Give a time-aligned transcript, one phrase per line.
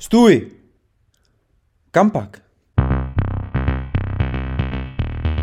[0.00, 0.50] Stůj!
[1.90, 2.42] Kam pak?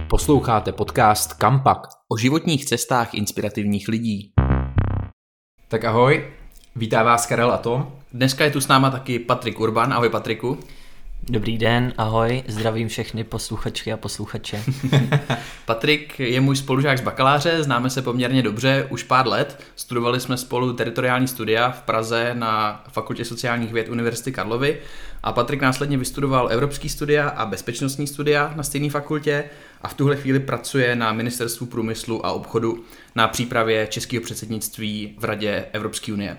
[0.09, 4.33] Posloucháte podcast Kampak o životních cestách inspirativních lidí.
[5.67, 6.33] Tak ahoj,
[6.75, 7.91] vítá vás Karel a Tom.
[8.13, 9.93] Dneska je tu s náma taky Patrik Urban.
[9.93, 10.59] Ahoj Patriku.
[11.23, 14.63] Dobrý den, ahoj, zdravím všechny posluchačky a posluchače.
[15.65, 19.63] Patrik je můj spolužák z bakaláře, známe se poměrně dobře už pár let.
[19.75, 24.79] Studovali jsme spolu teritoriální studia v Praze na Fakultě sociálních věd Univerzity Karlovy
[25.23, 29.43] a Patrik následně vystudoval evropský studia a bezpečnostní studia na stejné fakultě
[29.81, 32.83] a v tuhle chvíli pracuje na Ministerstvu průmyslu a obchodu
[33.15, 36.37] na přípravě českého předsednictví v Radě Evropské unie.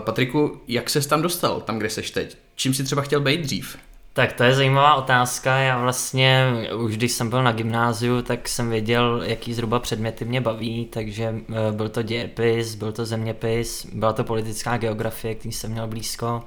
[0.00, 2.36] Patriku, jak ses tam dostal, tam, kde seš teď?
[2.54, 3.76] Čím si třeba chtěl být dřív?
[4.18, 5.58] Tak to je zajímavá otázka.
[5.58, 6.46] Já vlastně
[6.76, 11.34] už když jsem byl na gymnáziu, tak jsem věděl, jaký zhruba předměty mě baví, takže
[11.48, 16.42] eh, byl to dějepis, byl to zeměpis, byla to politická geografie, který jsem měl blízko.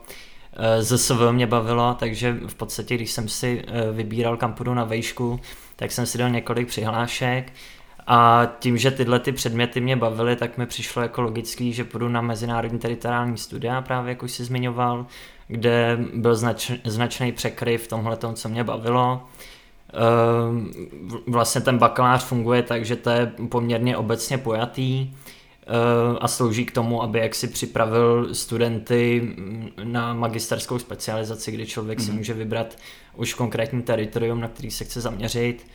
[0.53, 4.83] Eh, ZSV mě bavilo, takže v podstatě, když jsem si eh, vybíral kam půjdu na
[4.83, 5.39] vejšku,
[5.75, 7.53] tak jsem si dal několik přihlášek
[8.07, 12.07] a tím, že tyhle ty předměty mě bavily, tak mi přišlo jako logický, že půjdu
[12.07, 15.05] na mezinárodní teritoriální studia, právě jak už si zmiňoval,
[15.51, 19.21] kde byl znač, značný překryv v tomhle co mě bavilo.
[19.93, 20.71] Ehm,
[21.27, 26.71] vlastně ten bakalář funguje tak, že to je poměrně obecně pojatý ehm, a slouží k
[26.71, 29.35] tomu, aby jak si připravil studenty
[29.83, 32.05] na magisterskou specializaci, kdy člověk mm.
[32.05, 32.17] si mhm.
[32.17, 32.77] může vybrat
[33.15, 35.65] už konkrétní teritorium, na který se chce zaměřit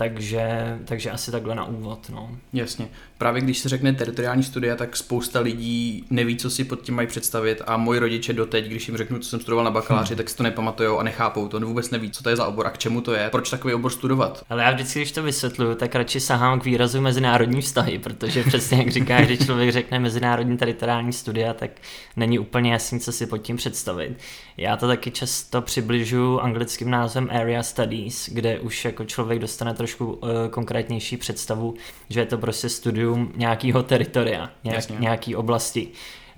[0.00, 2.10] takže, takže asi takhle na úvod.
[2.10, 2.30] No.
[2.52, 2.88] Jasně.
[3.18, 7.08] Právě když se řekne teritoriální studia, tak spousta lidí neví, co si pod tím mají
[7.08, 10.16] představit a moji rodiče doteď, když jim řeknu, co jsem studoval na bakaláři, hmm.
[10.16, 12.70] tak si to nepamatujou a nechápou to, vůbec neví, co to je za obor a
[12.70, 14.44] k čemu to je, proč takový obor studovat.
[14.50, 18.78] Ale já vždycky, když to vysvětluju, tak radši sahám k výrazu mezinárodní vztahy, protože přesně
[18.78, 21.70] jak říká, že člověk řekne mezinárodní teritoriální studia, tak
[22.16, 24.18] není úplně jasný, co si pod tím představit.
[24.56, 29.89] Já to taky často přibližuji anglickým názvem Area Studies, kde už jako člověk dostane trošku
[30.00, 31.74] uh, konkrétnější představu,
[32.08, 35.88] že je to prostě studium nějakého teritoria, nějak, nějaký oblasti.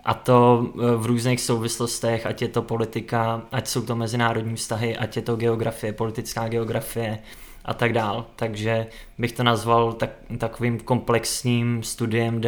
[0.04, 4.96] A to uh, v různých souvislostech, ať je to politika, ať jsou to mezinárodní vztahy,
[4.96, 7.18] ať je to geografie, politická geografie
[7.64, 8.26] a tak dál.
[8.36, 8.86] Takže
[9.18, 12.40] bych to nazval tak, takovým komplexním studiem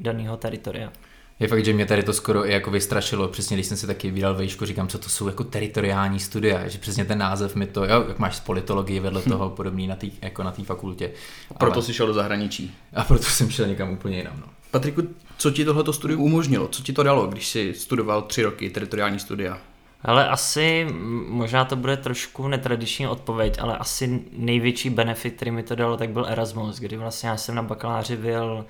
[0.00, 0.92] daného teritoria.
[1.40, 4.10] Je fakt, že mě tady to skoro i jako vystrašilo, přesně když jsem si taky
[4.10, 7.84] vydal vejšku, říkám, co to jsou jako teritoriální studia, že přesně ten název mi to,
[7.84, 11.10] jo, jak máš z politologie vedle toho podobný na tý, jako na té fakultě.
[11.50, 11.82] A proto Ale...
[11.82, 12.74] jsi šel do zahraničí.
[12.94, 14.46] A proto jsem šel někam úplně jinam, no.
[14.70, 15.02] Patriku,
[15.38, 16.68] co ti tohleto studium umožnilo?
[16.68, 19.58] Co ti to dalo, když jsi studoval tři roky teritoriální studia?
[20.02, 20.86] Ale asi,
[21.28, 26.10] možná to bude trošku netradiční odpověď, ale asi největší benefit, který mi to dalo, tak
[26.10, 28.64] byl Erasmus, kdy vlastně já jsem na bakaláři byl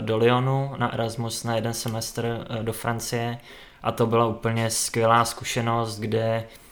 [0.00, 3.38] do Lyonu na Erasmus na jeden semestr eh, do Francie.
[3.82, 6.69] A to byla úplně skvělá zkušenost, kde Eh,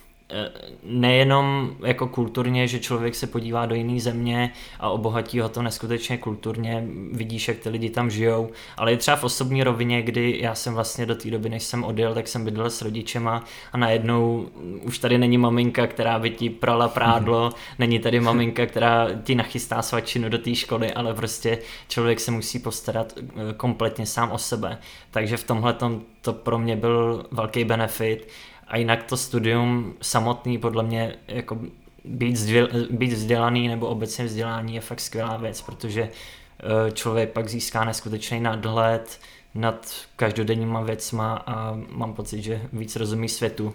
[0.83, 6.19] nejenom jako kulturně, že člověk se podívá do jiné země a obohatí ho to neskutečně
[6.19, 10.55] kulturně, vidíš, jak ty lidi tam žijou, ale i třeba v osobní rovině, kdy já
[10.55, 14.49] jsem vlastně do té doby, než jsem odjel, tak jsem bydlel s rodičema a najednou
[14.83, 19.83] už tady není maminka, která by ti prala prádlo, není tady maminka, která ti nachystá
[19.83, 24.79] svačinu do té školy, ale prostě člověk se musí postarat eh, kompletně sám o sebe.
[25.11, 25.77] Takže v tomhle
[26.21, 28.29] to pro mě byl velký benefit
[28.69, 31.59] a jinak to studium samotný podle mě jako
[32.05, 37.49] být, zdvěl, být vzdělaný nebo obecně vzdělání je fakt skvělá věc, protože eh, člověk pak
[37.49, 39.21] získá neskutečný nadhled
[39.55, 43.75] nad každodenníma věcma a mám pocit, že víc rozumí světu.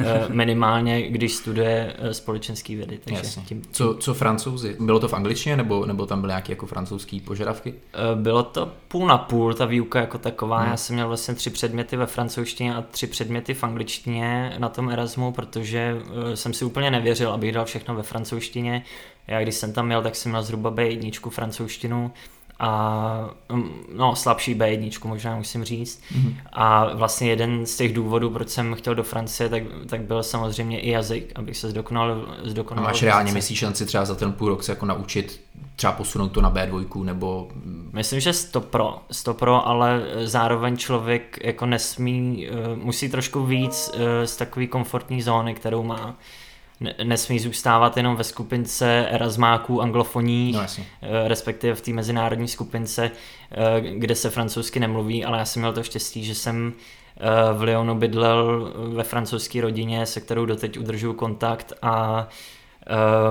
[0.00, 2.98] Eh, minimálně, když studuje eh, společenský vědy.
[3.04, 3.62] Takže tím...
[3.70, 4.76] co, co francouzi?
[4.80, 7.74] Bylo to v angličtině nebo, nebo tam byly nějaké jako francouzské požadavky?
[7.92, 10.60] Eh, bylo to půl na půl, ta výuka jako taková.
[10.60, 10.70] Hmm.
[10.70, 14.90] Já jsem měl vlastně tři předměty ve francouzštině a tři předměty v angličtině na tom
[14.90, 15.96] Erasmu, protože
[16.34, 18.84] jsem si úplně nevěřil, abych dal všechno ve francouzštině.
[19.26, 22.12] Já když jsem tam měl, tak jsem měl zhruba B1 francouzštinu
[22.64, 26.02] a mm, no, slabší B1, možná musím říct.
[26.12, 26.34] Mm-hmm.
[26.52, 30.80] A vlastně jeden z těch důvodů, proč jsem chtěl do Francie, tak, tak byl samozřejmě
[30.80, 32.26] i jazyk, abych se zdokonal.
[32.44, 35.40] zdokonal a máš reálně myslíš šanci třeba za ten půl rok se jako naučit
[35.76, 37.48] třeba posunout to na B2 nebo...
[37.92, 43.90] Myslím, že 100 pro, 100 pro, ale zároveň člověk jako nesmí, eh, musí trošku víc
[43.94, 46.16] eh, z takové komfortní zóny, kterou má
[47.04, 53.10] nesmí zůstávat jenom ve skupince erasmáků anglofoní, no, eh, respektive v té mezinárodní skupince,
[53.50, 56.72] eh, kde se francouzsky nemluví, ale já jsem měl to štěstí, že jsem
[57.16, 62.28] eh, v Lyonu bydlel ve francouzské rodině, se kterou doteď udržuju kontakt a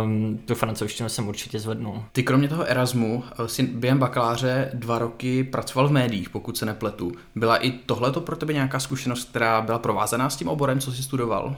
[0.04, 2.04] um, tu francouzštinu jsem určitě zvednul.
[2.12, 7.12] Ty kromě toho Erasmu si během bakaláře dva roky pracoval v médiích, pokud se nepletu.
[7.36, 11.04] Byla i tohleto pro tebe nějaká zkušenost, která byla provázaná s tím oborem, co jsi
[11.04, 11.56] studoval?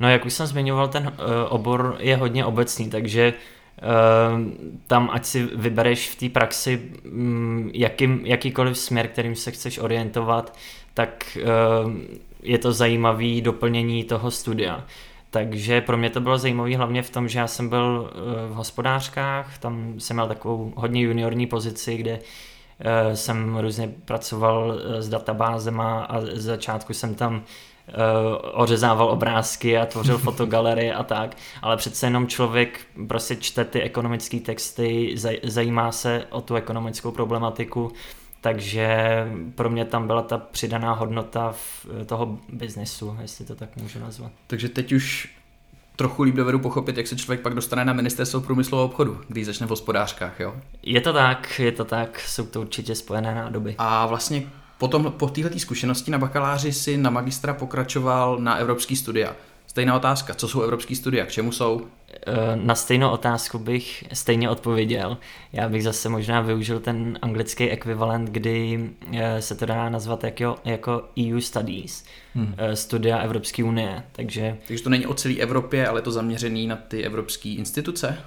[0.00, 1.12] No jak už jsem zmiňoval, ten uh,
[1.48, 3.34] obor je hodně obecný, takže
[3.82, 4.40] uh,
[4.86, 10.56] tam ať si vybereš v té praxi um, jakým, jakýkoliv směr, kterým se chceš orientovat,
[10.94, 11.92] tak uh,
[12.42, 14.84] je to zajímavý doplnění toho studia.
[15.30, 18.10] Takže pro mě to bylo zajímavé hlavně v tom, že já jsem byl
[18.48, 22.18] v hospodářkách, tam jsem měl takovou hodně juniorní pozici, kde
[23.14, 27.42] jsem různě pracoval s databázema a z začátku jsem tam
[28.52, 34.40] ořezával obrázky a tvořil fotogalerie a tak, ale přece jenom člověk prostě čte ty ekonomické
[34.40, 37.92] texty, zaj, zajímá se o tu ekonomickou problematiku,
[38.40, 38.98] takže
[39.54, 44.32] pro mě tam byla ta přidaná hodnota v toho biznesu, jestli to tak můžu nazvat.
[44.46, 45.28] Takže teď už
[45.96, 49.46] trochu líp dovedu pochopit, jak se člověk pak dostane na ministerstvo průmyslu a obchodu, když
[49.46, 50.54] začne v hospodářkách, jo?
[50.82, 53.74] Je to tak, je to tak, jsou to určitě spojené nádoby.
[53.78, 54.42] A vlastně
[54.80, 59.36] Potom po této zkušenosti na bakaláři si na magistra pokračoval na evropský studia.
[59.66, 61.86] Stejná otázka, co jsou evropský studia, k čemu jsou?
[62.26, 65.18] Eh, na stejnou otázku bych stejně odpověděl.
[65.52, 70.56] Já bych zase možná využil ten anglický ekvivalent, kdy eh, se to dá nazvat jako,
[70.64, 72.04] jako EU Studies,
[72.34, 72.54] hmm.
[72.58, 74.02] Eh, studia Evropské unie.
[74.12, 74.58] Takže...
[74.68, 78.18] Takže to není o celé Evropě, ale je to zaměřený na ty evropské instituce?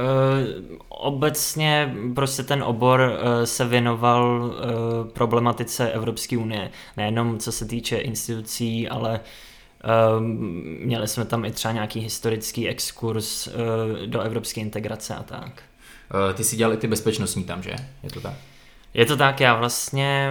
[0.00, 6.70] Uh, obecně prostě ten obor uh, se věnoval uh, problematice Evropské unie.
[6.96, 9.20] Nejenom co se týče institucí, ale
[10.80, 13.48] měli jsme tam i třeba nějaký historický exkurs
[14.06, 15.62] do evropské integrace a tak.
[16.34, 17.74] Ty si dělal i ty bezpečnostní tam, že?
[18.02, 18.34] Je to tak?
[18.94, 20.30] Je to tak, já vlastně,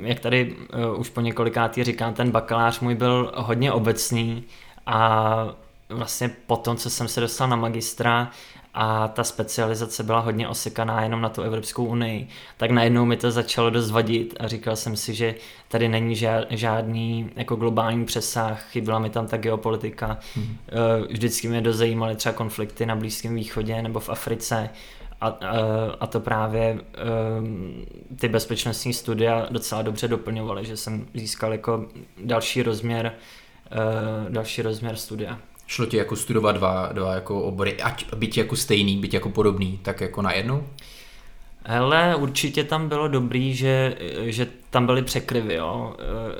[0.00, 0.56] jak tady
[0.96, 4.44] už po několikátý říkám, ten bakalář můj byl hodně obecný
[4.86, 5.48] a
[5.88, 8.30] vlastně po tom, co jsem se dostal na magistra,
[8.74, 13.30] a ta specializace byla hodně osekaná jenom na tu Evropskou unii, tak najednou mi to
[13.30, 15.34] začalo dost vadit a říkal jsem si, že
[15.68, 16.16] tady není
[16.50, 20.18] žádný jako globální přesah, chyběla mi tam ta geopolitika.
[20.36, 20.56] Hmm.
[21.08, 24.70] Vždycky mě dost zajímaly třeba konflikty na Blízkém východě nebo v Africe
[25.20, 25.38] a, a,
[26.00, 26.80] a to právě
[27.38, 27.84] um,
[28.20, 31.86] ty bezpečnostní studia docela dobře doplňovaly, že jsem získal jako
[32.24, 33.12] další rozměr,
[34.28, 35.38] další rozměr studia.
[35.66, 39.78] Šlo ti jako studovat dva, dva jako obory, ať byť jako stejný, byť jako podobný,
[39.82, 40.66] tak jako na jednu?
[41.64, 45.96] Hele, určitě tam bylo dobrý, že, že tam byly překryvy, jo.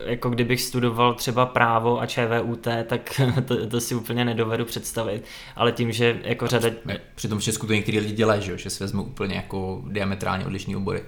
[0.06, 5.24] E, jako kdybych studoval třeba právo a ČVUT, tak to, to si úplně nedovedu představit.
[5.56, 6.68] Ale tím, že jako řada...
[7.14, 10.76] Přitom v Česku to některý lidi dělají, že, že si vezmou úplně jako diametrálně odlišní
[10.76, 11.02] obory.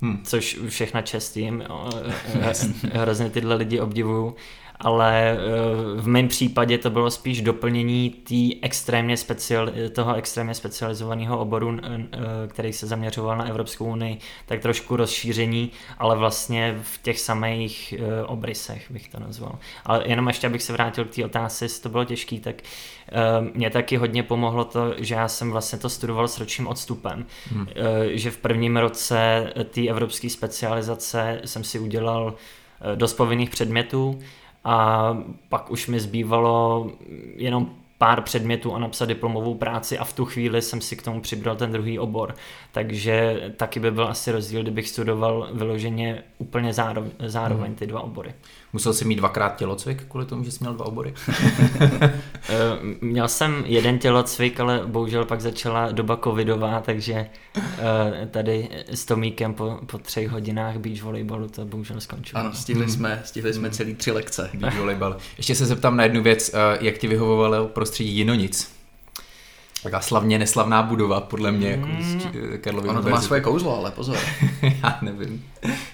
[0.00, 0.20] Hmm.
[0.24, 1.90] Což všechna čest jim, jo.
[2.92, 4.34] hrozně tyhle lidi obdivuju
[4.80, 11.38] ale eh, v mém případě to bylo spíš doplnění tý extrémně speciál, toho extrémně specializovaného
[11.38, 12.08] oboru, eh,
[12.48, 18.24] který se zaměřoval na Evropskou unii, tak trošku rozšíření, ale vlastně v těch samých eh,
[18.24, 19.58] obrysech bych to nazval.
[19.84, 22.62] Ale jenom ještě, abych se vrátil k té otázce, jestli to bylo těžký, tak
[23.54, 27.26] mě taky hodně pomohlo to, že já jsem vlastně to studoval s ročním odstupem.
[27.52, 27.66] Hmm.
[28.10, 32.34] Že v prvním roce té evropské specializace jsem si udělal
[32.94, 34.18] dost povinných předmětů,
[34.68, 35.16] a
[35.48, 36.90] pak už mi zbývalo
[37.36, 41.20] jenom pár předmětů a napsat diplomovou práci a v tu chvíli jsem si k tomu
[41.20, 42.34] přibral ten druhý obor.
[42.72, 48.34] Takže taky by byl asi rozdíl, kdybych studoval vyloženě úplně zároveň, zároveň ty dva obory.
[48.76, 51.14] Musel jsi mít dvakrát tělocvik kvůli tomu, že jsi měl dva obory?
[52.48, 59.04] Eh, měl jsem jeden tělocvik, ale bohužel pak začala doba covidová, takže eh, tady s
[59.04, 62.40] Tomíkem po, po třech hodinách beach volejbalu to bohužel skončilo.
[62.40, 64.50] Ano, stihli jsme, stihli jsme celý tři lekce.
[64.54, 65.16] Beach volejbal.
[65.36, 68.76] Ještě se zeptám na jednu věc, eh, jak ti vyhovovalo prostředí Jinonic?
[69.82, 72.22] Taková slavně neslavná budova, podle mě, jako mm.
[72.60, 74.16] Karlovy Ono to má svoje kouzlo, ale pozor.
[74.62, 75.44] Já nevím.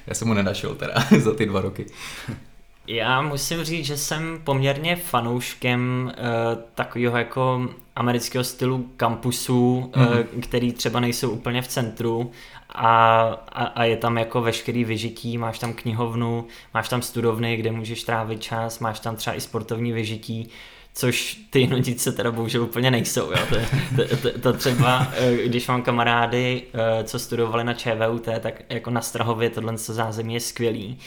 [0.06, 1.86] Já jsem mu nenašel teda za ty dva roky.
[2.86, 10.06] Já musím říct, že jsem poměrně fanouškem uh, takového jako amerického stylu kampusů, mm.
[10.06, 12.30] uh, který třeba nejsou úplně v centru
[12.68, 13.22] a,
[13.52, 18.02] a, a je tam jako veškerý vyžití, máš tam knihovnu, máš tam studovny, kde můžeš
[18.02, 20.48] trávit čas, máš tam třeba i sportovní vyžití,
[20.94, 23.30] což ty nudice teda bohužel úplně nejsou.
[23.30, 23.38] Jo.
[23.48, 23.56] To,
[24.08, 26.62] to, to, to třeba, eh, když mám kamarády,
[27.04, 30.98] co studovali na ČVUT, tak jako na Strahově tohle zázemí je skvělý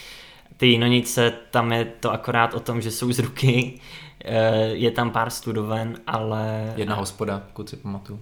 [0.58, 3.80] ty jinonice, tam je to akorát o tom, že jsou z ruky,
[4.26, 6.74] eh, je tam pár studoven, ale...
[6.76, 8.20] Jedna hospoda, pokud si pamatuju.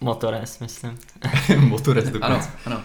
[0.00, 0.98] Motores, myslím.
[1.58, 2.50] Motores dokonce.
[2.66, 2.82] Ano, ano.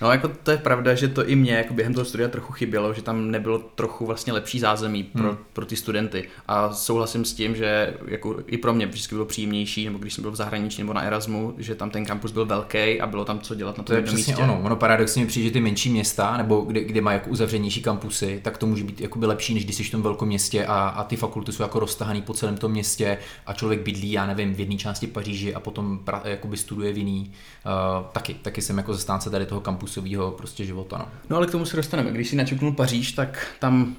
[0.00, 2.94] No jako to je pravda, že to i mě jako během toho studia trochu chybělo,
[2.94, 5.38] že tam nebylo trochu vlastně lepší zázemí pro, hmm.
[5.52, 6.28] pro ty studenty.
[6.46, 10.22] A souhlasím s tím, že jako i pro mě vždycky bylo příjemnější, nebo když jsem
[10.22, 13.40] byl v zahraničí nebo na Erasmu, že tam ten kampus byl velký a bylo tam
[13.40, 14.42] co dělat na tom To je přesně místě.
[14.42, 14.60] ono.
[14.62, 18.58] Ono paradoxně přijde, že ty menší města, nebo kde, kde má jako uzavřenější kampusy, tak
[18.58, 21.16] to může být jakoby lepší, než když jsi v tom velkom městě a, a ty
[21.16, 24.76] fakulty jsou jako roztahaný po celém tom městě a člověk bydlí, já nevím, v jedné
[24.76, 27.32] části Paříži a potom pra, jakoby studuje v jiný.
[27.66, 29.60] Uh, taky, taky jsem jako zastánce tady toho
[29.94, 30.98] kampusového prostě života.
[30.98, 31.08] No.
[31.30, 32.10] No ale k tomu se dostaneme.
[32.10, 33.96] Když si načuknul Paříž, tak tam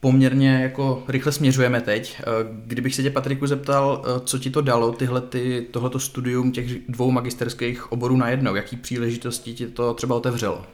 [0.00, 2.20] poměrně jako rychle směřujeme teď.
[2.20, 2.24] Eh,
[2.66, 6.88] Kdybych se tě, Patriku, zeptal, eh, co ti to dalo, tyhle ty, tohleto studium těch
[6.88, 10.64] dvou magisterských oborů najednou, jaký příležitosti ti to třeba otevřelo?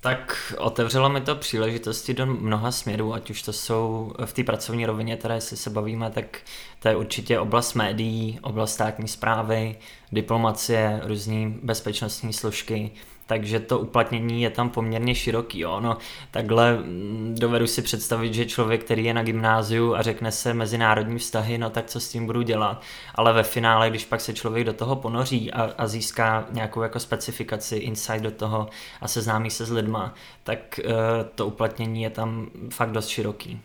[0.00, 4.86] Tak otevřelo mi to příležitosti do mnoha směrů, ať už to jsou v té pracovní
[4.86, 6.38] rovině, které jestli se bavíme, tak
[6.78, 9.76] to je určitě oblast médií, oblast státní zprávy,
[10.12, 12.90] diplomacie, různý bezpečnostní složky,
[13.28, 15.58] takže to uplatnění je tam poměrně široký.
[15.58, 15.80] Jo.
[15.80, 15.96] No,
[16.30, 21.18] takhle mm, dovedu si představit, že člověk, který je na gymnáziu a řekne se mezinárodní
[21.18, 22.82] vztahy, no tak co s tím budu dělat.
[23.14, 27.00] Ale ve finále, když pak se člověk do toho ponoří a, a získá nějakou jako
[27.00, 28.68] specifikaci, insight do toho
[29.00, 30.92] a seznámí se s lidma, tak uh,
[31.34, 33.60] to uplatnění je tam fakt dost široký.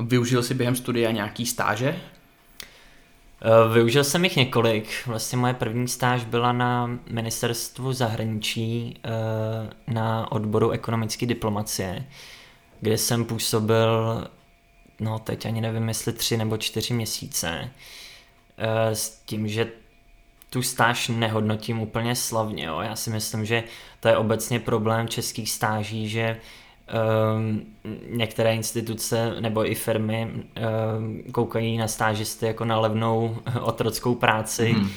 [0.00, 2.00] Využil jsi během studia nějaký stáže?
[3.42, 5.06] Eh, Využil jsem jich několik.
[5.06, 9.10] Vlastně moje první stáž byla na ministerstvu zahraničí eh,
[9.92, 12.06] na odboru ekonomické diplomacie,
[12.80, 14.24] kde jsem působil,
[15.00, 17.70] no teď ani nevím, jestli tři nebo čtyři měsíce.
[18.58, 19.72] Eh, S tím, že
[20.50, 22.64] tu stáž nehodnotím úplně slavně.
[22.64, 22.80] Jo.
[22.80, 23.64] Já si myslím, že
[24.00, 26.40] to je obecně problém českých stáží, že
[27.36, 27.62] um,
[28.10, 34.90] některé instituce nebo i firmy um, koukají na stážisty jako na levnou otrockou práci, hmm.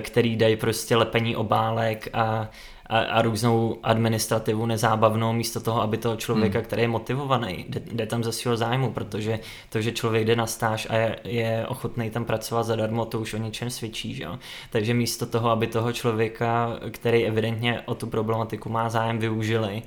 [0.00, 2.48] který dají prostě lepení obálek a,
[2.86, 6.66] a, a různou administrativu nezábavnou místo toho, aby toho člověka, hmm.
[6.66, 10.46] který je motivovaný, jde, jde tam ze svého zájmu, protože to, že člověk jde na
[10.46, 14.14] stáž a je, je ochotný tam pracovat zadarmo, to už o něčem svědčí.
[14.14, 14.24] Že?
[14.24, 14.38] jo.
[14.70, 19.82] Takže místo toho, aby toho člověka, který evidentně o tu problematiku má zájem, využili,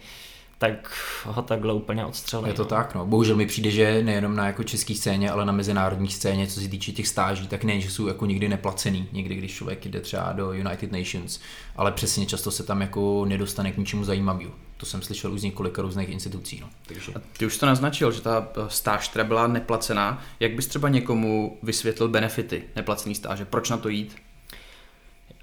[0.57, 0.91] tak
[1.25, 2.49] ho takhle úplně odstřelili.
[2.49, 2.69] Je to no.
[2.69, 3.05] tak, no.
[3.05, 6.67] Bohužel mi přijde, že nejenom na jako české scéně, ale na mezinárodní scéně, co se
[6.67, 10.33] týče těch stáží, tak nejen, že jsou jako nikdy neplacený, někdy když člověk jde třeba
[10.33, 11.39] do United Nations,
[11.75, 14.51] ale přesně často se tam jako nedostane k ničemu zajímavému.
[14.77, 16.69] To jsem slyšel už z několika různých institucí, no.
[16.87, 17.11] Takže...
[17.15, 20.23] A ty už to naznačil, že ta eh, stáž která byla neplacená.
[20.39, 23.45] Jak bys třeba někomu vysvětlil benefity neplacený stáže?
[23.45, 24.15] Proč na to jít?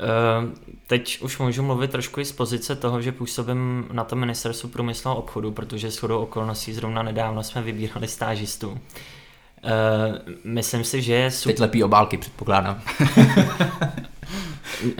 [0.02, 4.68] Eh, Teď už můžu mluvit trošku i z pozice toho, že působím na tom ministerstvu
[4.68, 8.78] průmyslu a obchodu, protože s chodou okolností zrovna nedávno jsme vybírali stážistu.
[9.64, 11.52] Eh, Myslím si, že je super.
[11.54, 12.80] Teď lepí obálky, předpokládám.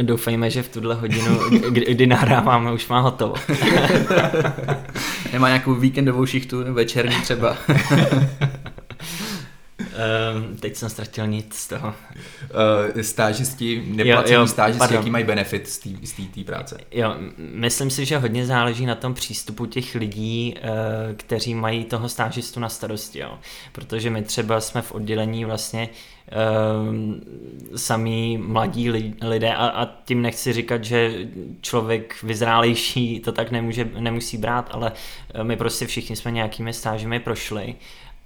[0.03, 1.39] Doufejme, že v tuhle hodinu,
[1.71, 3.35] kdy, kdy nahráváme, už má hotovo.
[5.33, 7.57] Nemá nějakou víkendovou šichtu, večerní třeba?
[10.03, 11.95] Eh, Teď jsem ztratil nic z toho.
[12.95, 14.97] Uh, stážisti, neplacený Jo, jo, stážisti, pardon.
[14.97, 15.69] jaký mají benefit
[16.03, 16.79] z té práce?
[16.91, 22.09] Jo, myslím si, že hodně záleží na tom přístupu těch lidí, eh, kteří mají toho
[22.09, 23.39] stážistu na starosti, jo.
[23.73, 25.89] Protože my třeba jsme v oddělení vlastně
[26.89, 27.21] um,
[27.77, 31.13] samý mladí li- lidé a, a tím nechci říkat, že
[31.61, 34.93] člověk vyzrálejší to tak nemůže, nemusí brát, ale
[35.35, 37.75] eh, my prostě všichni jsme nějakými stážemi prošli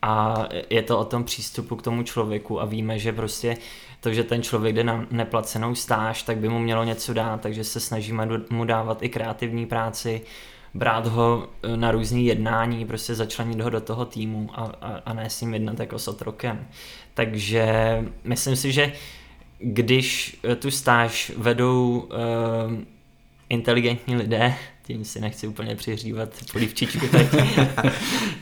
[0.03, 3.57] a je to o tom přístupu k tomu člověku a víme, že prostě
[4.01, 7.65] to, že ten člověk jde na neplacenou stáž, tak by mu mělo něco dát, takže
[7.65, 10.21] se snažíme mu dávat i kreativní práci,
[10.75, 15.13] brát ho eh, na různý jednání, prostě začlenit ho do toho týmu a, a, a
[15.13, 16.67] ne s ním jednat jako s otrokem.
[17.15, 17.67] Takže
[18.25, 18.93] myslím si, že
[19.59, 22.79] když tu stáž vedou uh,
[23.49, 24.55] inteligentní lidé,
[24.87, 27.27] tím si nechci úplně přihřívat polívčičku teď,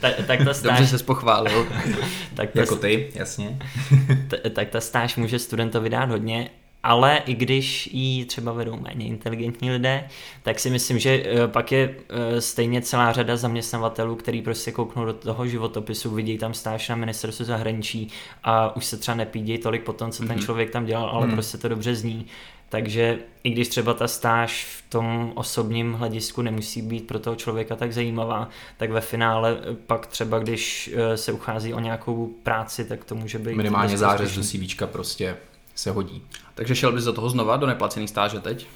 [0.00, 1.66] tak, tak ta Dobře stáž, se pochválil.
[2.34, 3.58] tak ta, Jako ty, jasně.
[4.28, 6.50] t- tak ta stáž může studentovi dát hodně,
[6.82, 10.04] ale i když ji třeba vedou méně inteligentní lidé,
[10.42, 15.04] tak si myslím, že eh, pak je eh, stejně celá řada zaměstnavatelů, který prostě kouknou
[15.04, 18.08] do toho životopisu, vidí tam stáž na ministerstvu zahraničí
[18.42, 20.44] a už se třeba nepídějí tolik po tom, co ten Mhm.
[20.44, 21.34] člověk tam dělal, ale Mhm.
[21.34, 22.26] prostě to dobře zní.
[22.68, 27.76] Takže i když třeba ta stáž v tom osobním hledisku nemusí být pro toho člověka
[27.76, 33.04] tak zajímavá, tak ve finále pak třeba, když eh, se uchází o nějakou práci, tak
[33.04, 35.36] to může být Minimálně zářez do CVčka prostě
[35.74, 36.22] se hodí.
[36.54, 38.66] Takže šel bys do toho znova, do neplacený stáže teď?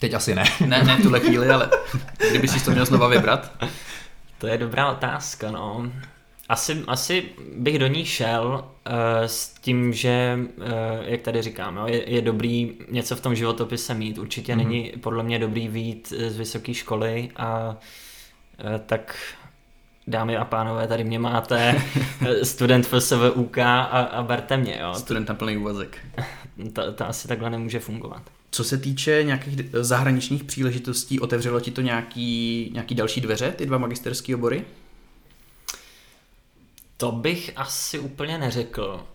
[0.00, 0.44] Teď asi ne.
[0.66, 1.70] Ne, ne v tuhle chvíli, ale
[2.30, 3.52] kdyby si to měl znova vybrat.
[4.38, 5.92] To je dobrá otázka, no.
[6.50, 7.24] Asi, asi
[7.56, 8.92] bych do ní šel uh,
[9.26, 10.64] s tím, že, uh,
[11.02, 14.18] jak tady říkám, jo, je, je dobrý něco v tom životopise mít.
[14.18, 14.56] Určitě mm-hmm.
[14.56, 19.16] není podle mě dobrý výjít z vysoké školy a uh, tak
[20.06, 21.82] dámy a pánové, tady mě máte,
[22.42, 24.78] student FSVUK a, a berte mě.
[24.80, 24.94] Jo.
[24.94, 25.98] Student na plný úvazek.
[26.72, 28.22] to, to asi takhle nemůže fungovat.
[28.50, 33.78] Co se týče nějakých zahraničních příležitostí, otevřelo ti to nějaký, nějaký další dveře, ty dva
[33.78, 34.64] magisterské obory?
[37.00, 39.06] To bych asi úplně neřekl.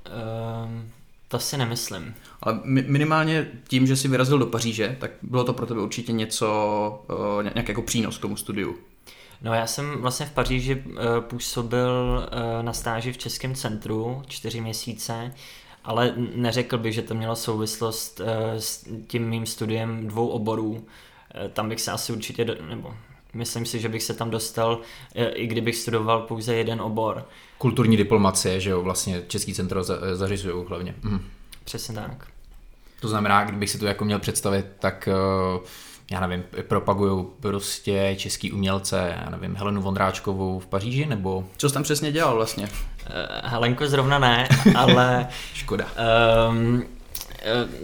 [0.65, 0.91] Um,
[1.27, 2.15] to si nemyslím.
[2.41, 7.05] Ale minimálně tím, že jsi vyrazil do Paříže, tak bylo to pro tebe určitě něco,
[7.09, 8.77] uh, nějaký jako přínos k tomu studiu.
[9.41, 12.27] No já jsem vlastně v Paříži uh, působil
[12.57, 15.33] uh, na stáži v Českém centru čtyři měsíce,
[15.83, 18.21] ale neřekl bych, že to mělo souvislost
[18.57, 20.85] s tím mým studiem dvou oborů.
[21.53, 22.95] Tam bych se asi určitě, nebo
[23.35, 27.25] myslím si, že bych se tam dostal, uh, i kdybych studoval pouze jeden obor.
[27.57, 30.95] Kulturní diplomacie, že jo, vlastně Český centro za, zařizují hlavně.
[31.01, 31.21] Mhm.
[31.63, 32.27] Přesně tak.
[32.99, 35.09] To znamená, kdybych si to jako měl představit, tak
[35.57, 35.65] uh,
[36.11, 41.45] já nevím, propagují prostě český umělce, já nevím, Helenu Vondráčkovou v Paříži, nebo...
[41.57, 42.63] Co jsi tam přesně dělal vlastně?
[42.63, 45.27] Uh, Helenko zrovna ne, ale...
[45.53, 45.85] Škoda.
[46.49, 46.83] Um,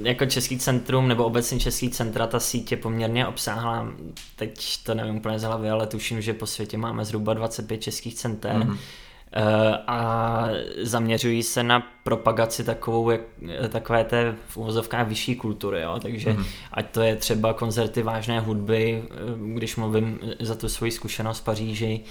[0.04, 2.40] jako Český centrum nebo obecně Český centra, ta
[2.72, 3.88] je poměrně obsáhlá.
[4.36, 8.16] Teď to nevím úplně z hlavy, ale tuším, že po světě máme zhruba 25 českých
[8.16, 8.56] center.
[8.56, 8.78] Mm-hmm.
[9.34, 10.48] Eh, a
[10.82, 13.22] zaměřují se na propagaci takovou, jak,
[13.70, 16.00] takové té v uvozovkách vyšší kultury, jo?
[16.02, 16.46] takže mm.
[16.72, 19.16] ať to je třeba koncerty vážné hudby, eh,
[19.54, 22.02] když mluvím za tu svoji zkušenost v Paříži,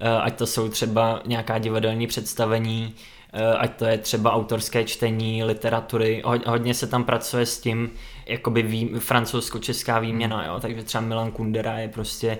[0.00, 2.94] eh, ať to jsou třeba nějaká divadelní představení,
[3.58, 7.90] ať to je třeba autorské čtení, literatury, hodně se tam pracuje s tím,
[8.26, 10.60] jakoby vý, francouzsko-česká výměna, jo?
[10.60, 12.38] takže třeba Milan Kundera je prostě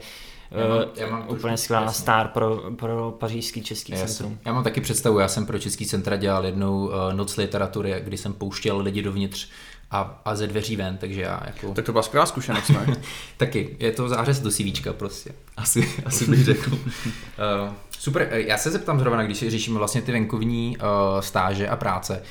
[0.50, 4.30] já mám, já mám úplně skvělá star pro, pro pařížský český já centrum.
[4.30, 7.94] Jsem, já mám taky představu, já jsem pro český centra dělal jednou uh, noc literatury,
[8.04, 9.48] kdy jsem pouštěl lidi dovnitř
[9.90, 11.74] a, a ze dveří ven, takže já jako...
[11.74, 12.96] Tak to byla skvělá zkušenost, ne?
[13.36, 16.72] taky, je to zářez do CVčka prostě, asi, asi bych řekl.
[16.72, 22.22] uh, super, já se zeptám zrovna, když řešíme vlastně ty venkovní uh, stáže a práce,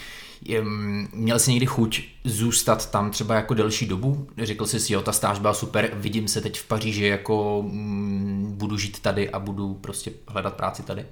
[1.14, 4.28] Měl jsi někdy chuť zůstat tam třeba jako delší dobu?
[4.38, 8.54] Řekl jsi si, jo, ta stáž byla super, vidím se teď v Paříži, jako mm,
[8.58, 11.06] budu žít tady a budu prostě hledat práci tady?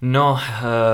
[0.00, 0.38] No,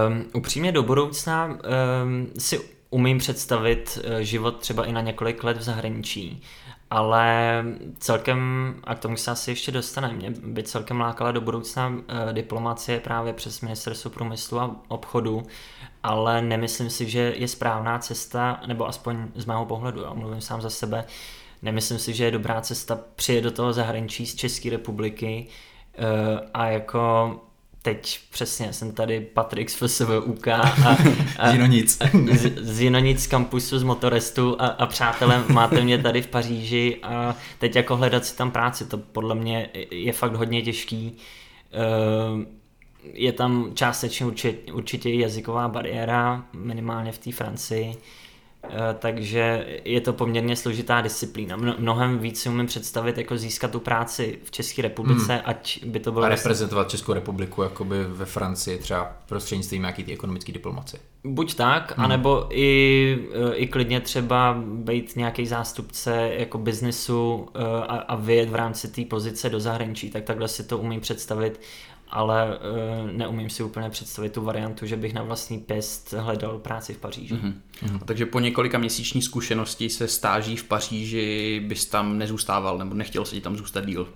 [0.08, 5.56] um, upřímně do budoucna um, si umím představit uh, život třeba i na několik let
[5.56, 6.42] v zahraničí,
[6.90, 7.64] ale
[7.98, 12.32] celkem, a k tomu se asi ještě dostaneme, mě by celkem lákala do budoucna uh,
[12.32, 15.42] diplomacie právě přes Ministerstvo průmyslu a obchodu,
[16.02, 20.60] ale nemyslím si, že je správná cesta, nebo aspoň z mého pohledu, já mluvím sám
[20.60, 21.04] za sebe,
[21.62, 25.46] nemyslím si, že je dobrá cesta přijet do toho zahraničí z České republiky
[25.98, 26.04] uh,
[26.54, 27.30] a jako
[27.88, 30.76] teď přesně jsem tady Patrik z FSVUK a,
[31.38, 31.98] a Jinonic.
[32.32, 37.36] z, z Jinonic kampusu z Motorestu a, a přátelé máte mě tady v Paříži a
[37.58, 41.16] teď jako hledat si tam práci, to podle mě je fakt hodně těžký.
[42.32, 42.42] Uh,
[43.12, 47.98] je tam částečně určitě, určitě jazyková bariéra, minimálně v té Francii, eh,
[48.98, 51.56] takže je to poměrně složitá disciplína.
[51.56, 55.42] Mnohem víc si umím představit, jako získat tu práci v České republice, hmm.
[55.44, 56.24] ať by to bylo...
[56.24, 56.98] A reprezentovat vlastně...
[56.98, 60.98] Českou republiku jakoby ve Francii třeba prostřednictvím nějaký ty ekonomické diplomace.
[61.24, 62.04] Buď tak, hmm.
[62.04, 68.50] anebo i, eh, i klidně třeba být nějaký zástupce jako biznesu eh, a, a vyjet
[68.50, 71.60] v rámci té pozice do zahraničí, tak takhle si to umím představit
[72.10, 76.94] ale uh, neumím si úplně představit tu variantu, že bych na vlastní pěst hledal práci
[76.94, 77.34] v Paříži.
[77.34, 77.54] Mm-hmm.
[77.82, 78.00] Mm-hmm.
[78.04, 83.34] Takže po několika měsíční zkušenosti se stáží v Paříži bys tam nezůstával nebo nechtěl se
[83.34, 84.08] ti tam zůstat díl?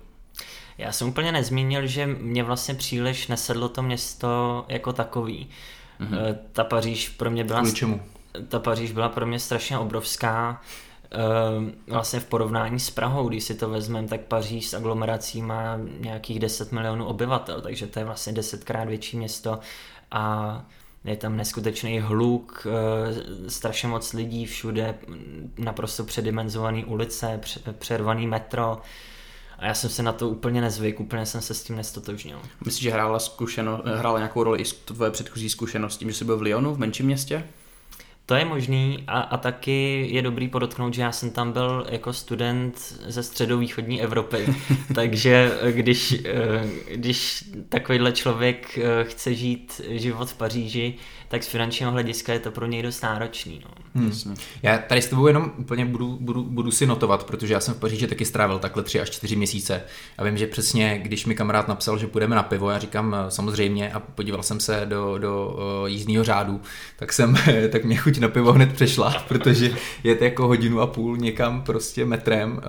[0.77, 5.49] Já jsem úplně nezmínil, že mě vlastně příliš nesedlo to město jako takový.
[6.01, 6.37] Mm-hmm.
[6.51, 7.59] Ta Paříž pro mě byla...
[7.59, 8.01] Kvůli čemu?
[8.47, 10.61] Ta Paříž byla pro mě strašně obrovská
[11.87, 16.39] vlastně v porovnání s Prahou, když si to vezmeme, tak Paříž s aglomerací má nějakých
[16.39, 19.59] 10 milionů obyvatel, takže to je vlastně desetkrát větší město
[20.11, 20.65] a
[21.05, 24.95] je tam neskutečný hluk, eh, strašně moc lidí všude,
[25.57, 27.39] naprosto předimenzované ulice,
[27.79, 28.81] přervaný metro.
[29.57, 32.41] A já jsem se na to úplně nezvyk, úplně jsem se s tím nestotožnil.
[32.65, 36.37] Myslíš, že hrála, zkušeno, hrála nějakou roli i tvoje předchozí zkušenost tím, že jsi byl
[36.37, 37.43] v Lyonu, v menším městě?
[38.25, 42.13] To je možný a, a taky je dobrý podotknout, že já jsem tam byl jako
[42.13, 44.45] student ze středovýchodní Evropy,
[44.95, 50.93] takže když, eh, když takovýhle člověk eh, chce žít život v Paříži,
[51.33, 53.61] tak z finančního hlediska je to pro něj dost náročný.
[53.65, 53.71] No.
[53.95, 54.35] Hmm.
[54.63, 57.77] Já tady s tebou jenom úplně budu, budu, budu si notovat, protože já jsem v
[57.77, 59.81] Paříži taky strávil takhle tři až čtyři měsíce
[60.17, 63.93] a vím, že přesně, když mi kamarád napsal, že půjdeme na pivo, já říkám samozřejmě
[63.93, 66.61] a podíval jsem se do, do jízdního řádu,
[66.99, 67.35] tak jsem,
[67.71, 71.61] tak mě chuť na pivo hned přešla, protože je to jako hodinu a půl někam
[71.61, 72.61] prostě metrem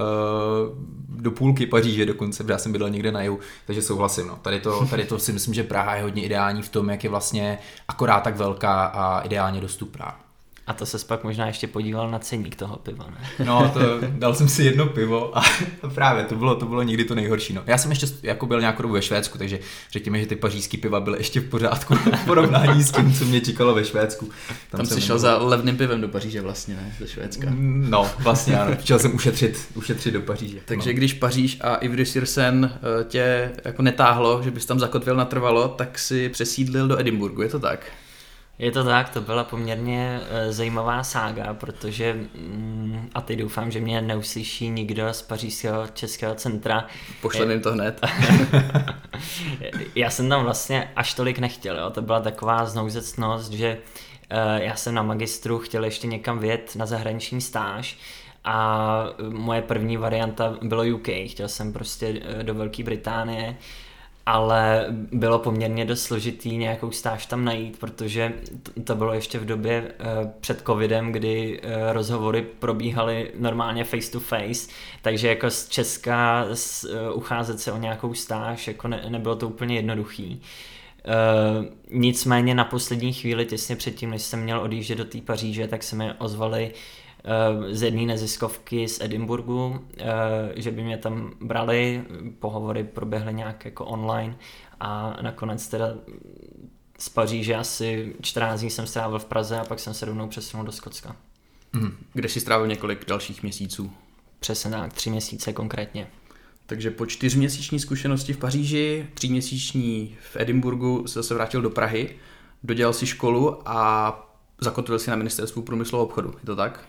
[1.25, 4.27] do půlky Paříže dokonce, já jsem bydlel někde na jihu, takže souhlasím.
[4.27, 4.39] No.
[4.43, 7.11] Tady, to, tady to si myslím, že Praha je hodně ideální v tom, jak je
[7.11, 10.25] vlastně akorát tak velká a ideálně dostupná.
[10.67, 13.47] A to se pak možná ještě podíval na ceník toho piva, ne?
[13.47, 15.43] No, to, dal jsem si jedno pivo a
[15.95, 17.53] právě to bylo, to bylo někdy to nejhorší.
[17.53, 17.63] No.
[17.67, 19.59] Já jsem ještě jako byl nějakou dobu ve Švédsku, takže
[19.93, 23.41] řekněme, že ty pařížský piva byly ještě v pořádku v porovnání s tím, co mě
[23.41, 24.31] čekalo ve Švédsku.
[24.71, 26.97] Tam, Tam jsi šel za levným pivem do Paříže vlastně, ne?
[26.99, 27.51] Ze Švédska.
[27.51, 28.77] Mm, no, vlastně ano.
[28.77, 30.59] Chtěl jsem ušetřit, ušetřit do Paříže.
[30.65, 30.97] Takže no.
[30.97, 35.99] když Paříž a Ivry Sirsen eh, tě jako netáhlo, že bys tam zakotvil natrvalo, tak
[35.99, 37.87] si přesídlil do Edinburgu, je to tak?
[38.59, 43.81] Je to tak, to byla poměrně uh, zajímavá sága, protože, mm, a teď doufám, že
[43.81, 46.87] mě neuslyší nikdo z pařížského českého centra.
[47.23, 48.01] Pošlem jim to hned.
[49.95, 51.91] já jsem tam vlastně až tolik nechtěl, jo.
[51.91, 53.79] to byla taková znouzecnost, že
[54.33, 57.99] uh, já jsem na magistru chtěl ještě někam vět na zahraniční stáž,
[58.45, 63.57] a moje první varianta bylo UK, chtěl jsem prostě eh, do Velké Británie,
[64.27, 68.33] ale bylo poměrně dost složitý nějakou stáž tam najít, protože
[68.85, 74.21] to bylo ještě v době uh, před covidem, kdy uh, rozhovory probíhaly normálně face to
[74.21, 74.71] face,
[75.03, 79.77] takže jako z Česka uh, ucházet se o nějakou stáž, jako ne, nebylo to úplně
[79.77, 80.43] jednoduchý.
[81.61, 85.83] Uh, nicméně na poslední chvíli, těsně předtím, než jsem měl odjíždět do té Paříže, tak
[85.83, 86.73] se mi ozvali
[87.71, 90.05] z jedné neziskovky z Edinburgu, eh,
[90.57, 92.05] že by mě tam brali,
[92.39, 94.37] pohovory proběhly nějak jako online
[94.81, 95.95] a nakonec teda
[96.99, 100.67] z Paříže asi 14 dní jsem strávil v Praze a pak jsem se rovnou přesunul
[100.67, 101.17] do Skotska.
[101.73, 101.97] Mm.
[102.13, 103.93] Kde jsi strávil několik dalších měsíců?
[104.41, 106.07] Přesně tak, tři měsíce konkrétně.
[106.67, 112.17] Takže po čtyřměsíční zkušenosti v Paříži, tříměsíční v Edinburgu se zase vrátil do Prahy,
[112.63, 116.35] dodělal si školu a zakotvil si na ministerstvu průmyslu a obchodu.
[116.41, 116.85] Je to tak?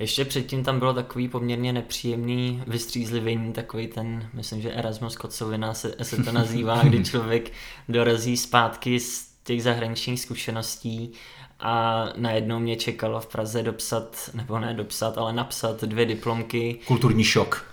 [0.00, 5.94] Ještě předtím tam bylo takový poměrně nepříjemný vystřízlivění, takový ten, myslím, že Erasmus Kocovina se,
[6.02, 7.52] se to nazývá, kdy člověk
[7.88, 11.12] dorazí zpátky z těch zahraničních zkušeností
[11.60, 16.78] a najednou mě čekalo v Praze dopsat, nebo ne dopsat, ale napsat dvě diplomky.
[16.86, 17.66] Kulturní šok.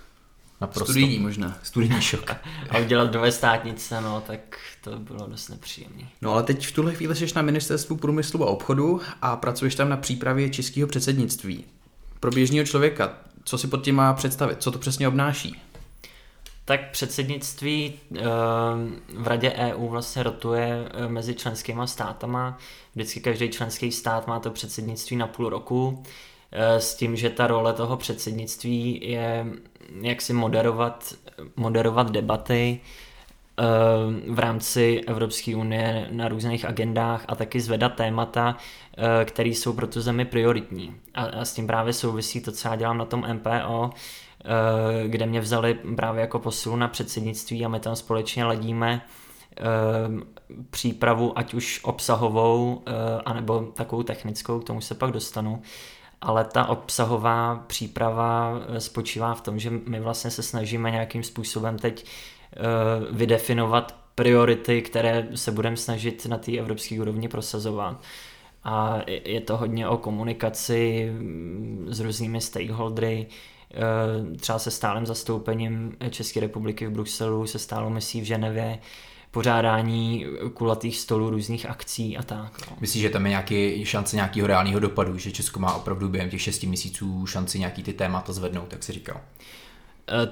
[0.60, 0.92] Naprosto.
[0.92, 1.58] Studijní možná.
[1.62, 2.30] Studijní šok.
[2.70, 6.04] a udělat dvě státnice, no, tak to bylo dost nepříjemné.
[6.22, 9.88] No ale teď v tuhle chvíli jsi na ministerstvu průmyslu a obchodu a pracuješ tam
[9.88, 11.64] na přípravě českého předsednictví
[12.20, 13.12] pro běžného člověka,
[13.44, 15.62] co si pod tím má představit, co to přesně obnáší?
[16.64, 18.20] Tak předsednictví eh,
[19.14, 22.58] v Radě EU vlastně rotuje eh, mezi členskýma státama.
[22.94, 26.02] Vždycky každý členský stát má to předsednictví na půl roku
[26.52, 29.46] eh, s tím, že ta role toho předsednictví je
[30.02, 31.14] jak si moderovat,
[31.56, 32.80] moderovat debaty,
[34.28, 38.56] v rámci Evropské unie na různých agendách a taky zvedat témata,
[38.98, 40.94] eh, které jsou pro tu zemi prioritní.
[41.14, 45.26] A, a s tím právě souvisí to, co já dělám na tom MPO, eh, kde
[45.26, 49.00] mě vzali právě jako posilu na předsednictví a my tam společně ladíme
[50.70, 52.82] přípravu, ať už obsahovou,
[53.24, 55.62] anebo takovou technickou, k tomu se pak dostanu.
[56.20, 62.06] Ale ta obsahová příprava spočívá v tom, že my vlastně se snažíme nějakým způsobem teď
[62.06, 62.37] Eh,
[63.10, 68.02] vydefinovat priority, které se budeme snažit na té evropské úrovni prosazovat.
[68.64, 73.26] A je to hodně o komunikaci mm, s různými stakeholdery,
[73.74, 78.78] eh, třeba se stálem zastoupením České republiky v Bruselu, se stálou misí v Ženevě,
[79.30, 82.70] pořádání kulatých stolů, různých akcí a tak.
[82.70, 82.76] No.
[82.80, 86.42] Myslíš, že tam je nějaký šance nějakého reálného dopadu, že Česko má opravdu během těch
[86.42, 89.20] šesti měsíců šanci nějaký ty témata zvednout, jak jsi říkal?
[89.40, 89.48] Eh,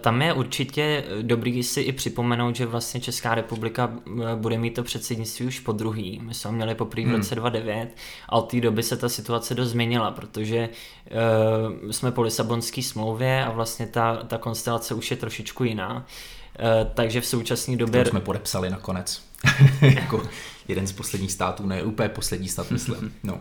[0.00, 4.82] tam je určitě dobrý si i připomenout, že vlastně Česká republika eh, bude mít to
[4.82, 6.20] předsednictví už po druhý.
[6.22, 7.16] My jsme měli poprvé v hmm.
[7.16, 7.96] roce 2009
[8.28, 10.68] a od té doby se ta situace dost změnila, protože
[11.82, 15.96] uh, jsme po Lisabonské smlouvě a vlastně ta, ta konstelace už je trošičku jiná.
[15.96, 18.04] Uh, takže v současné době...
[18.04, 19.22] To jsme podepsali nakonec.
[19.80, 20.22] jako
[20.68, 23.12] jeden z posledních států, ne úplně poslední stát, myslím.
[23.22, 23.40] No.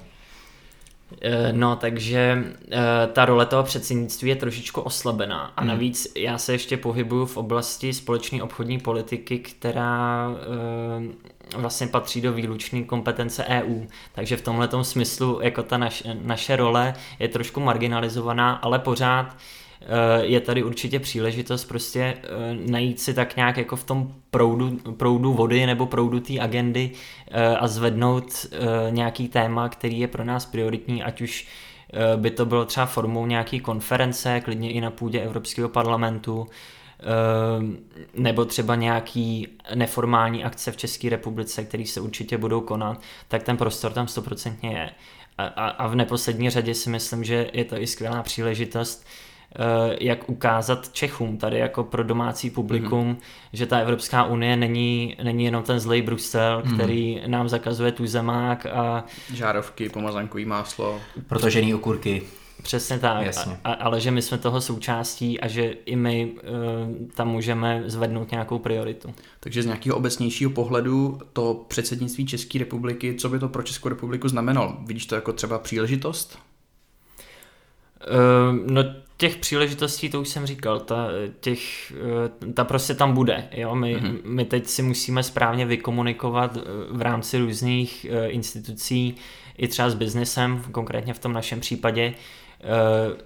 [1.22, 2.78] Eh, no, takže eh,
[3.14, 5.54] ta role toho předsednictví je trošičku oslabená.
[5.58, 5.70] A Hmm.
[5.70, 12.34] navíc já se ještě pohybuju v oblasti společné obchodní politiky, která eh, vlastně patří do
[12.34, 13.86] výlučné kompetence EU.
[14.12, 19.36] Takže v tomhle smyslu jako ta naš, naše role je trošku marginalizovaná, ale pořád
[20.22, 25.34] je tady určitě příležitost prostě eh, najít si tak nějak jako v tom proudu, proudu
[25.34, 26.92] vody nebo proudu té agendy
[27.32, 28.58] eh, a zvednout eh,
[28.92, 31.48] nějaký téma, který je pro nás prioritní, ať už
[31.94, 36.48] eh, by to bylo třeba formou nějaký konference, klidně i na půdě Evropského parlamentu,
[37.00, 37.04] eh,
[38.14, 43.58] nebo třeba nějaký neformální akce v České republice, které se určitě budou konat, tak ten
[43.58, 44.90] prostor tam stoprocentně je.
[45.38, 49.35] A, a, a v neposlední řadě si myslím, že je to i skvělá příležitost, eh,
[50.00, 53.26] jak ukázat Čechům tady jako pro domácí publikum, mm-hmm.
[53.54, 56.76] že ta Evropská unie není, není jenom ten zlej Brusel, Mhm.
[56.76, 61.00] který nám zakazuje tu zemák a Žárovky, pomazankový máslo.
[61.28, 62.22] Protažený okurky.
[62.64, 63.58] přesně tak, Jasně.
[63.64, 67.84] a, a, ale že my jsme toho součástí a že i my uh, tam můžeme
[67.86, 69.14] zvednout nějakou prioritu.
[69.40, 74.28] Takže z nějakého obecnějšího pohledu to předsednictví České republiky, co by to pro Českou republiku
[74.28, 74.78] znamenalo?
[74.86, 76.40] Vidíš to jako třeba příležitost?
[78.08, 78.84] Uh, no
[79.18, 81.08] těch příležitostí, to už jsem říkal, ta,
[81.40, 81.94] těch,
[82.46, 83.48] uh, ta prostě tam bude.
[83.52, 83.76] Jo?
[83.76, 84.20] My, mm-hmm.
[84.24, 86.64] my teď si musíme správně vykomunikovat uh,
[86.98, 89.16] v rámci různých uh, institucí,
[89.58, 92.14] i třeba s biznesem, konkrétně v tom našem případě,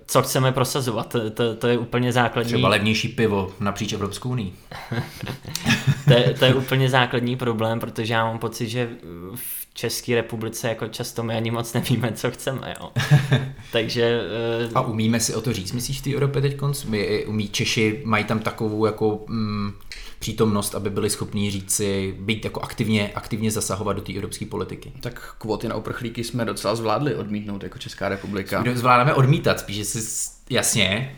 [0.06, 1.08] co chceme prosazovat.
[1.08, 2.50] To, to, to je úplně základní.
[2.50, 4.54] Třeba levnější pivo napříč Evropskou unii.
[6.08, 8.90] to, je, to je úplně základní problém, protože já mám pocit, že
[9.36, 12.76] v České republice jako často my ani moc nevíme, co chceme.
[12.80, 12.92] Jo.
[13.72, 14.22] Takže
[14.66, 18.02] uh, A umíme si o to říct, myslíš v té Evropě teď My, umí Češi,
[18.06, 19.72] mají tam takovou jako mm,
[20.20, 24.92] přítomnost, aby byli schopní říct si, být jako aktivně, aktivně zasahovat do té evropské politiky.
[25.00, 28.64] Tak kvóty na uprchlíky jsme docela zvládli odmítnout jako Česká republika.
[28.74, 30.02] Zvládáme odmítat, spíš, jestli,
[30.50, 31.16] jasně,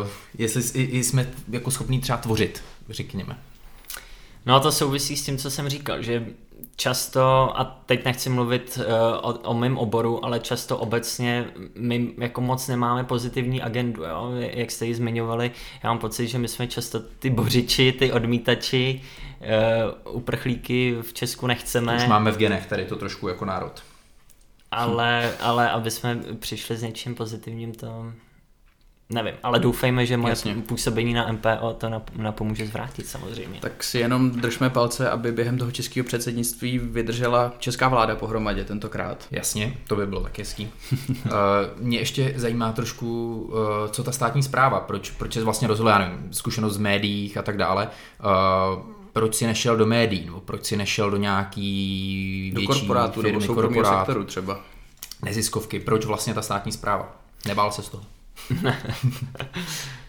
[0.00, 0.62] uh, jestli
[1.04, 3.38] jsme jako schopní třeba tvořit, řekněme.
[4.46, 6.26] No a to souvisí s tím, co jsem říkal, že
[6.76, 8.84] často, a teď nechci mluvit uh,
[9.30, 14.32] o, o mém oboru, ale často obecně my jako moc nemáme pozitivní agendu, jo?
[14.36, 15.50] jak jste ji zmiňovali,
[15.82, 19.00] já mám pocit, že my jsme často ty bořiči, ty odmítači,
[20.04, 21.96] uh, uprchlíky v Česku nechceme.
[21.96, 23.82] Už máme v genech tady to trošku jako národ.
[24.70, 28.12] Ale, ale aby jsme přišli s něčím pozitivním, to
[29.10, 30.54] nevím, ale doufejme, že moje Jasně.
[30.54, 33.58] působení na MPO to napomůže zvrátit samozřejmě.
[33.60, 39.26] Tak si jenom držme palce, aby během toho českého předsednictví vydržela česká vláda pohromadě tentokrát.
[39.30, 40.70] Jasně, to by bylo tak hezký.
[40.92, 41.32] uh,
[41.80, 45.98] mě ještě zajímá trošku, uh, co ta státní zpráva, proč, proč je vlastně rozhodla, já
[45.98, 47.88] nevím, zkušenost z médiích a tak dále.
[48.76, 53.22] Uh, proč si nešel do médií, nebo proč si nešel do nějaký Do větší korporátu
[53.22, 54.60] firmy, nebo korporát, sektoru třeba.
[55.24, 57.16] neziskovky, proč vlastně ta státní zpráva?
[57.46, 58.04] Nebál se z toho?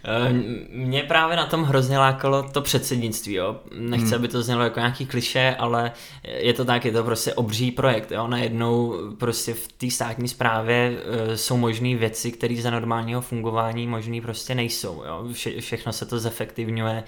[0.04, 0.34] Eh,
[0.70, 3.60] mě právě na tom hrozně lákalo to předsednictví, jo.
[3.80, 4.16] Nechci, hmm.
[4.16, 5.92] aby to znělo jako nějaký kliše, ale
[6.24, 8.28] je to tak, je to prostě obří projekt, jo.
[8.28, 14.22] Najednou prostě v té státní správě uh, jsou možné věci, které za normálního fungování možný
[14.22, 15.28] prostě nejsou, jo.
[15.32, 17.04] Vše, všechno se to zefektivňuje,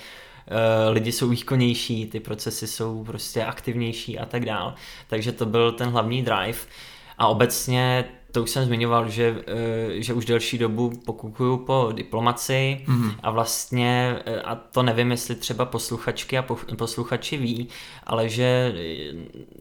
[0.51, 4.73] Uh, lidi jsou výkonnější, ty procesy jsou prostě aktivnější a tak dál.
[5.07, 6.59] Takže to byl ten hlavní drive.
[7.17, 9.43] A obecně to už jsem zmiňoval, že,
[9.89, 13.11] že už delší dobu pokukuju po diplomaci mm.
[13.23, 16.45] a vlastně, a to nevím, jestli třeba posluchačky a
[16.77, 17.67] posluchači ví,
[18.03, 18.75] ale že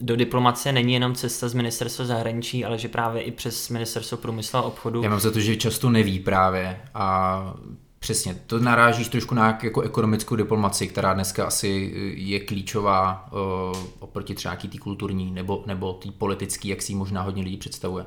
[0.01, 4.59] do diplomacie není jenom cesta z ministerstva zahraničí, ale že právě i přes ministerstvo průmyslu
[4.59, 5.03] a obchodu.
[5.03, 7.55] Já mám za to, že často neví právě a
[7.99, 14.35] Přesně, to narážíš trošku na jako ekonomickou diplomaci, která dneska asi je klíčová uh, oproti
[14.35, 18.07] třeba tý kulturní nebo, nebo tý politický, jak si ji možná hodně lidí představuje.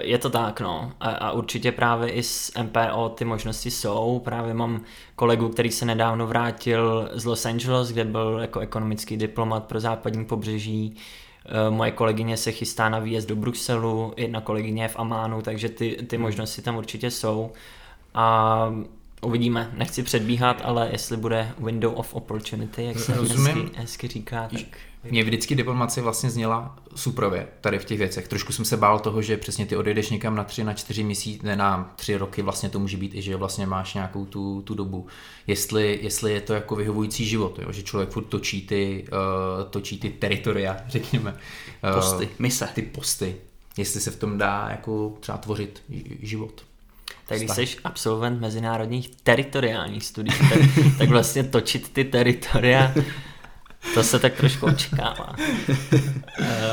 [0.00, 0.92] Je to tak, no.
[1.00, 4.20] A, a určitě právě i s MPO ty možnosti jsou.
[4.24, 4.80] Právě mám
[5.16, 10.24] kolegu, který se nedávno vrátil z Los Angeles, kde byl jako ekonomický diplomat pro západní
[10.24, 10.96] pobřeží.
[11.70, 15.98] Moje kolegyně se chystá na výjezd do Bruselu, jedna kolegyně je v Amánu, takže ty,
[16.06, 17.52] ty možnosti tam určitě jsou.
[18.14, 18.72] A
[19.22, 24.78] uvidíme, nechci předbíhat, ale jestli bude window of opportunity, jak se hezky, hezky říká, tak...
[25.04, 28.28] Mě vždycky diplomacie vlastně zněla suprově tady v těch věcech.
[28.28, 31.46] Trošku jsem se bál toho, že přesně ty odejdeš někam na tři, na čtyři měsíce,
[31.46, 34.74] ne na tři roky, vlastně to může být i, že vlastně máš nějakou tu, tu
[34.74, 35.06] dobu.
[35.46, 37.72] Jestli, jestli je to jako vyhovující život, jo?
[37.72, 41.32] že člověk furt točí ty, uh, točí ty teritoria, řekněme.
[41.32, 42.68] Uh, posty, mise.
[42.74, 43.36] Ty posty.
[43.76, 45.82] Jestli se v tom dá jako třeba tvořit
[46.22, 46.64] život.
[47.26, 50.58] Tak když jsi absolvent mezinárodních teritoriálních studií, tak,
[50.98, 52.94] tak vlastně točit ty teritoria
[53.94, 55.36] To se tak trošku očekává.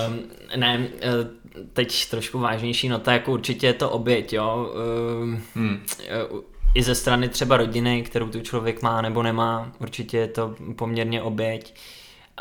[0.07, 0.19] um,
[0.55, 1.09] ne, eh,
[1.73, 4.73] teď trošku vážnější nota, jako určitě je to oběť, jo.
[5.21, 5.79] Um, hmm.
[6.73, 11.21] I ze strany třeba rodiny, kterou tu člověk má nebo nemá, určitě je to poměrně
[11.21, 11.75] oběť.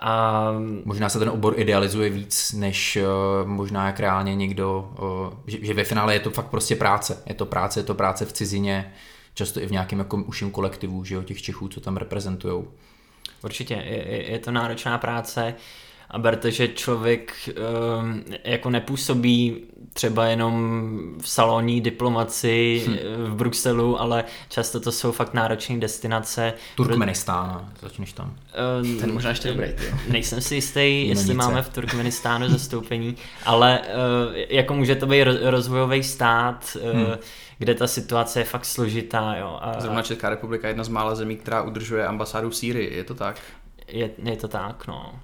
[0.00, 0.50] A...
[0.84, 5.74] Možná se ten obor idealizuje víc, než uh, možná jak reálně někdo, uh, že, že
[5.74, 7.22] ve finále je to fakt prostě práce.
[7.26, 8.92] Je to práce, je to práce v cizině,
[9.34, 12.64] často i v nějakém jako uším kolektivu, že jo, těch Čechů, co tam reprezentují.
[13.44, 15.54] Určitě, je, je to náročná práce
[16.10, 17.54] a berte, že člověk uh,
[18.44, 19.56] jako nepůsobí
[19.92, 22.96] třeba jenom v salonní diplomaci hm.
[23.24, 26.54] v Bruselu, ale často to jsou fakt náročné destinace.
[26.74, 28.36] Turkmenistán, začneš tam.
[28.82, 29.68] Uh, Ten možná ještě dobrý.
[30.08, 33.86] Nejsem si jistý, jestli máme v Turkmenistánu zastoupení, ale uh,
[34.48, 37.16] jako může to být rozvojový stát, uh, hmm
[37.58, 39.36] kde ta situace je fakt složitá.
[39.36, 39.58] Jo.
[39.60, 43.04] A, Zrovna Česká republika je jedna z mála zemí, která udržuje ambasádu v Sýrii, je
[43.04, 43.40] to tak?
[43.88, 45.20] Je, je to tak, no.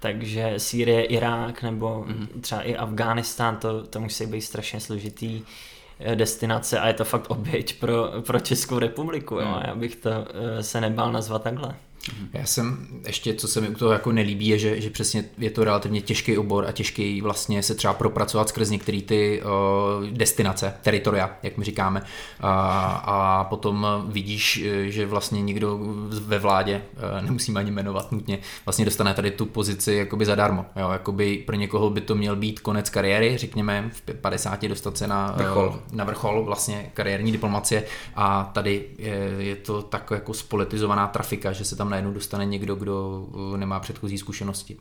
[0.00, 2.40] Takže Sýrie, Irák nebo mm-hmm.
[2.40, 5.42] třeba i Afghánistán, to, to musí být strašně složitý
[6.00, 9.34] eh, destinace a je to fakt oběť pro, pro Českou republiku.
[9.34, 9.48] Jo.
[9.48, 9.62] Mm.
[9.66, 10.16] Já bych to uh,
[10.60, 11.74] se nebál nazvat takhle.
[12.32, 15.50] Já jsem ještě, co se mi u toho jako nelíbí, je, že, že přesně je
[15.50, 20.74] to relativně těžký obor a těžký vlastně se třeba propracovat skrz některé ty uh, destinace,
[20.82, 22.02] teritoria, jak my říkáme.
[22.40, 22.52] A,
[23.04, 29.14] a potom vidíš, že vlastně někdo ve vládě, uh, nemusíme ani jmenovat nutně, vlastně dostane
[29.14, 30.66] tady tu pozici jakoby zadarmo.
[30.76, 30.90] Jo?
[30.90, 35.34] Jakoby pro někoho by to měl být konec kariéry, řekněme v 50 dostat se na
[35.36, 41.06] vrchol, uh, na vrchol vlastně kariérní diplomacie a tady je, je to tak jako spolitizovaná
[41.06, 44.76] trafika, že se tam najednou dostane někdo, kdo uh, nemá předchozí zkušenosti.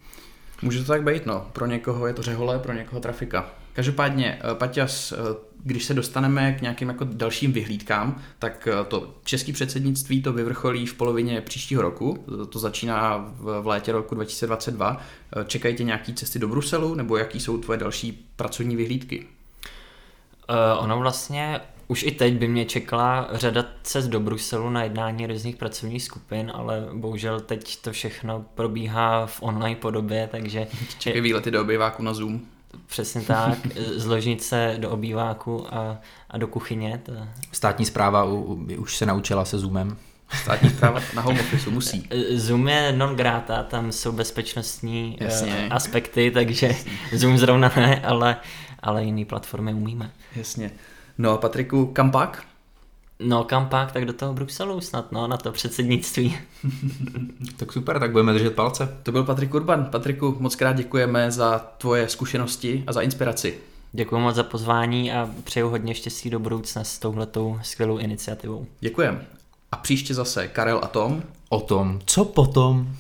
[0.62, 1.48] Může to tak být, no.
[1.54, 3.52] Pro někoho je to řehole, pro někoho trafika.
[3.74, 5.18] Každopádně, uh, Paťas, uh,
[5.64, 10.94] když se dostaneme k nějakým jako dalším vyhlídkám, tak to český předsednictví to vyvrcholí v
[10.94, 15.02] polovině příštího roku, to začíná v létě roku 2022.
[15.48, 19.26] Čekají tě nějaký cesty do Bruselu, nebo jaký jsou tvoje další pracovní vyhlídky?
[20.50, 25.28] Uh, ono vlastně už i teď by mě čekala řada cest do Bruselu na jednání
[25.28, 30.68] různých pracovních skupin, ale bohužel teď to všechno probíhá v online podobě, takže...
[31.00, 32.42] Čekají výlety do obýváku na Zoom.
[32.86, 33.58] Přesně tak,
[33.96, 35.98] zložnit se do obýváku a,
[36.30, 37.02] a do kuchyně.
[37.04, 37.12] To...
[37.52, 39.98] Státní zpráva u, u, už se naučila se Zoomem.
[40.42, 42.10] Státní zpráva na home office musí.
[42.32, 45.68] Zoom je non grata, tam jsou bezpečnostní Jasně.
[45.72, 46.76] aspekty, takže
[47.14, 48.38] Zoom zrovna ne, ale,
[48.80, 50.12] ale jiné platformy umíme.
[50.36, 50.72] Jasně.
[51.18, 52.44] No a Patriku, kam pak?
[53.20, 56.38] No kam pak, tak do toho Bruselu snad, no, na to předsednictví.
[57.58, 58.98] tak super, tak budeme držet palce.
[59.04, 59.86] To byl Patrik Urban.
[59.86, 63.58] Patriku, moc krát děkujeme za tvoje zkušenosti a za inspiraci.
[63.92, 68.66] Děkuji moc za pozvání a přeju hodně štěstí do budoucna s touhletou skvělou iniciativou.
[68.80, 69.22] Děkujem.
[69.72, 71.24] A příště zase Karel a Tom.
[71.50, 72.96] O tom, co potom?